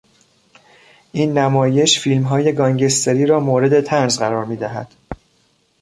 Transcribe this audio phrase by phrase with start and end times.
[1.11, 4.93] این نمایش فیلمهای گانگستری را مورد طنز قرار میدهد.